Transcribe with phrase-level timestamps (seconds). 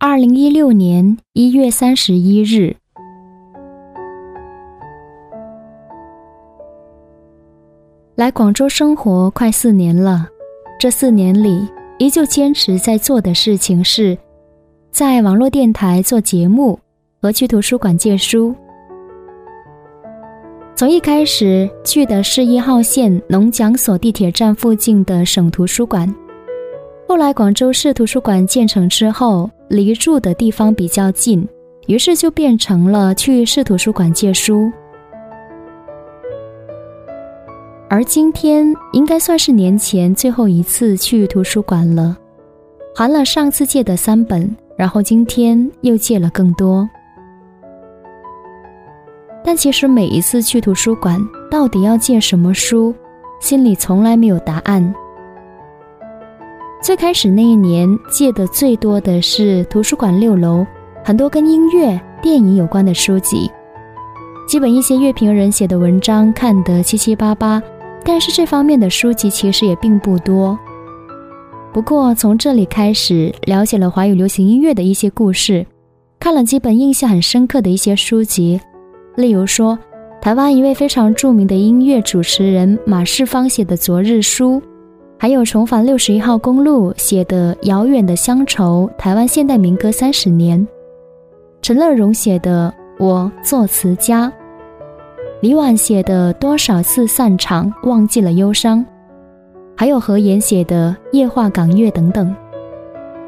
[0.00, 2.76] 二零一六年一月三十一日，
[8.14, 10.28] 来广州生活快四年了。
[10.78, 14.16] 这四年里，依旧坚持在做的事情是，
[14.92, 16.78] 在网络电台做节目
[17.20, 18.54] 和去图书馆借书。
[20.76, 26.08] 从一开始去的是一号线农讲所地铁站附近的省图书馆，
[27.08, 29.50] 后来广州市图书馆建成之后。
[29.68, 31.46] 离住的地方比较近，
[31.88, 34.72] 于是就变成了去市图书馆借书。
[37.90, 42.16] 而今天应该算是年前最后一次去图书馆了，
[42.94, 46.88] 还了上次借的三本，然后今天又借了更多。
[49.44, 51.20] 但其实每一次去图书馆，
[51.50, 52.94] 到底要借什么书，
[53.38, 54.94] 心里从来没有答案。
[56.80, 60.64] 最开始那一年借的最多的是图书馆六楼
[61.04, 63.50] 很多跟音乐、电影有关的书籍，
[64.46, 67.60] 基本一些乐评人写的文章看得七七八八，
[68.04, 70.56] 但是这方面的书籍其实也并不多。
[71.72, 75.66] 不过从这里开始了解了华语流行音乐的一些故事，
[76.20, 78.60] 看了几本印象很深刻的一些书籍，
[79.16, 79.76] 例如说
[80.22, 84.60] 台湾一位非常著名的音乐主持人马世芳写的《昨日书》。
[85.20, 90.64] 还有重返六十一号公路写的《遥远的乡愁》，台湾现代民歌三十年；
[91.60, 92.72] 陈乐融写的
[93.04, 94.28] 《我作词家》，
[95.40, 98.78] 李婉写的《多少次散场忘记了忧伤》，
[99.76, 102.32] 还有何言写的《夜话港乐》等等。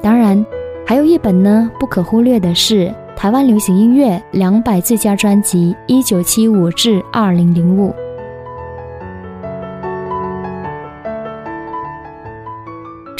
[0.00, 0.46] 当然，
[0.86, 7.92] 还有一本呢，不可忽略的是台湾流行音乐两百最佳专辑（一九七五至二零零五）。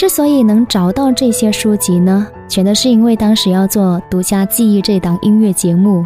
[0.01, 6.03] 之所以能找到这些书籍呢，全都是因为当时要做《独家记忆》这档音乐节目，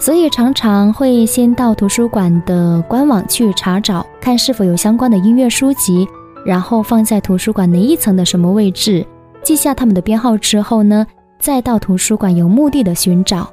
[0.00, 6.08] 所以常常会先到图书馆的官网去查找，看是否有相关的音乐书籍，
[6.42, 9.04] 然后放在图书馆哪一层的什么位置，
[9.42, 11.06] 记下他们的编号之后呢，
[11.38, 13.52] 再到图书馆有目的的寻找。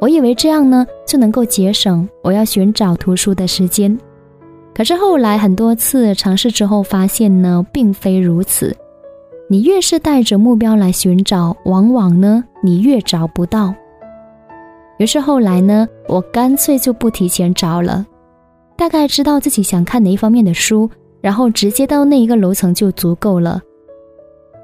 [0.00, 3.96] 我以为这样呢就能够节省我要寻找图书的时间，
[4.74, 8.76] 可是后来很多次尝试之后发现呢，并非如此。
[9.48, 13.74] 你越是带着目标来寻找，往往呢，你越找不到。
[14.98, 18.06] 于是后来呢，我干脆就不提前找了，
[18.76, 20.88] 大概知道自己想看哪一方面的书，
[21.20, 23.60] 然后直接到那一个楼层就足够了。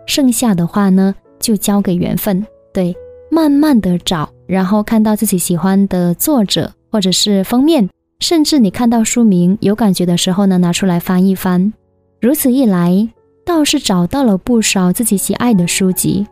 [0.07, 2.47] 剩下的话呢，就交给缘分。
[2.73, 2.97] 对，
[3.31, 7.89] 慢慢的找，然后看到自己喜欢的作者或者是封面，
[8.21, 11.73] 甚至你看到书名有感觉的时候呢，拿出来翻一翻。
[12.21, 13.09] 如此一来。
[13.49, 16.27] 倒是找到了不少自己喜爱的书籍，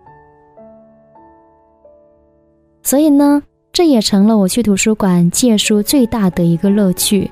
[2.83, 7.31] 所以呢，这也成了我去图书馆借书最大的一个乐趣。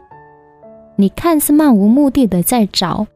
[0.96, 3.06] 你看似漫无目的的在找，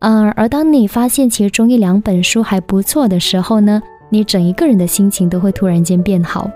[0.00, 6.50] 嗯，而当你发现其中一两本书还不错的时候呢，你整一个人的心情都会突然间变好。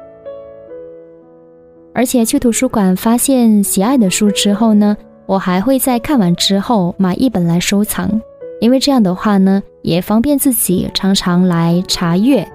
[1.94, 8.20] 而且去图书馆发现喜爱的书之后呢，我还会在看完之后买一本来收藏。
[8.60, 12.46] 因为这样的话呢，也方便自己常常来查阅。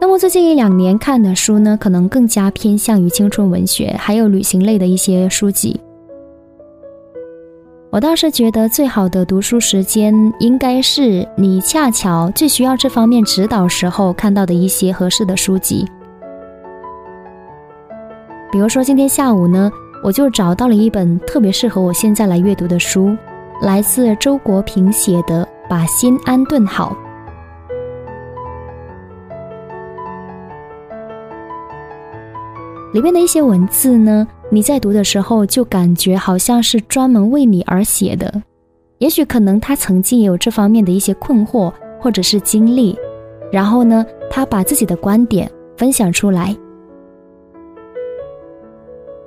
[0.00, 5.78] 那么最近一两年看的书呢，可能更加偏向于青春文学，还有旅行类的一些书籍。
[7.90, 15.84] 我倒是觉得最好的读书时间，应该是你恰巧最需要这方面指导时候看到的一些合适的书籍。
[18.52, 19.70] 比如说今天下午呢。
[20.02, 23.14] 我就找到了一本特别适合我现在来阅读的书，
[23.60, 26.96] 来自周国平写的《把心安顿好》。
[32.94, 38.42] 里面的一些文字呢，你在读的时候就感觉好像是专门为你而写的。
[38.98, 42.98] 也许可能他曾经也有这方面的一些困惑或者是经历，
[43.52, 46.56] 然后呢，他把自己的观点分享出来。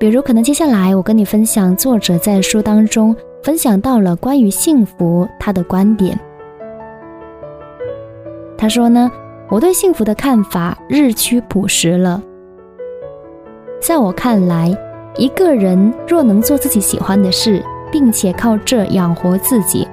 [0.03, 6.19] 比如，可能接下来我跟你分享作者在书当中分享到了关于幸福他的观点。
[8.57, 9.09] 他说呢，
[9.47, 12.21] 我对幸福的看法日趋朴实了。
[13.79, 14.77] 在我看来，
[15.15, 19.87] 一个人若能做自己喜欢的事，并且靠这养活自己，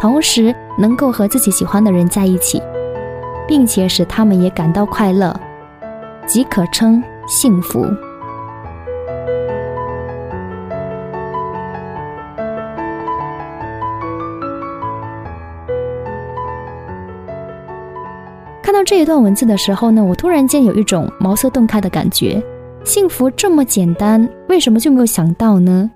[0.00, 2.60] 同时能够和自己喜欢的人在一起，
[3.46, 5.32] 并且使他们也感到快乐，
[6.26, 7.86] 即可称幸福。
[18.70, 22.40] 看到这一段文字的时候呢，我突然间有一种茅塞顿开的感觉。
[22.84, 25.90] 幸福这么简单，为什么就没有想到呢？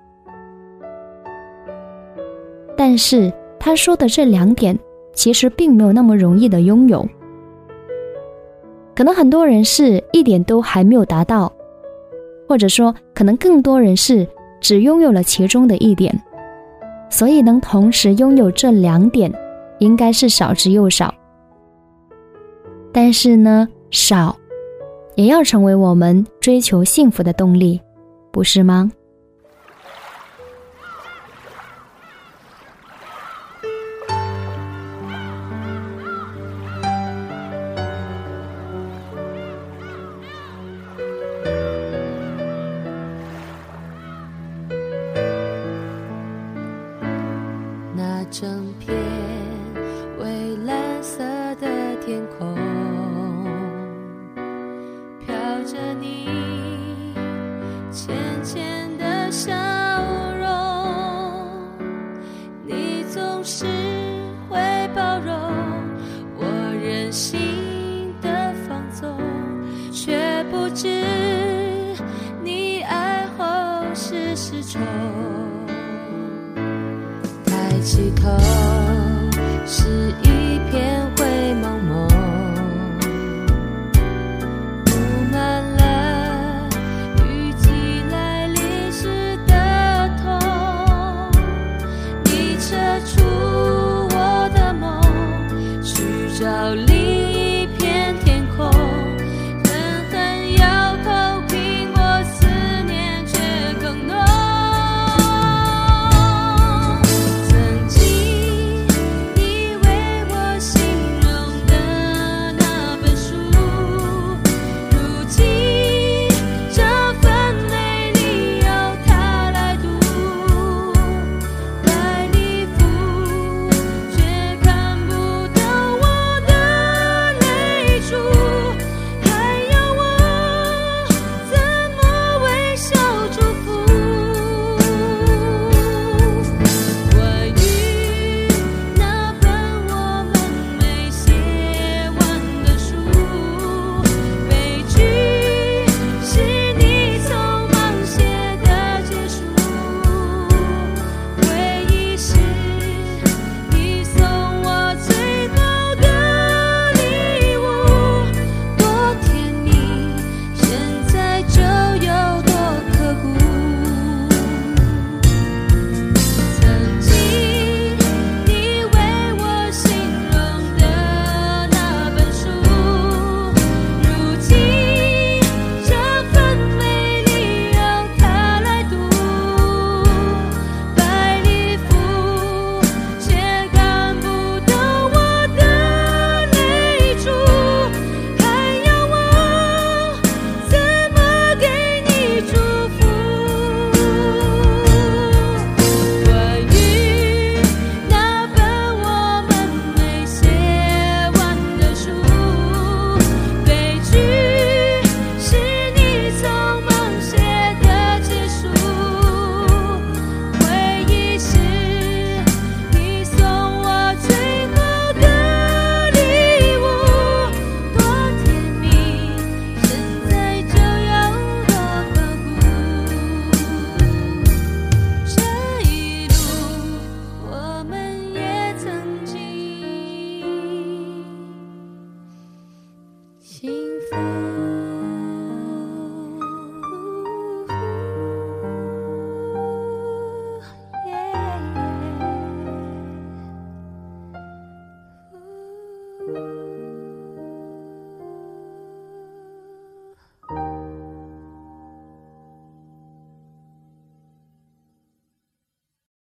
[2.75, 4.77] 但是他说的这两点，
[5.13, 7.07] 其实并没有那么容易的拥有。
[8.93, 11.49] 可能很多人是一点都还没有达到，
[12.45, 14.27] 或者说，可能更多人是
[14.59, 16.13] 只拥有了其中的一点，
[17.09, 19.33] 所以能同时拥有这两点，
[19.79, 21.15] 应该是少之又少。
[22.95, 24.37] 但是呢，少。
[25.15, 27.81] 也要成为我们追求幸福的动力，
[28.31, 28.89] 不是吗？
[47.93, 49.04] 那整片
[77.45, 78.29] 抬起头
[79.65, 80.11] 是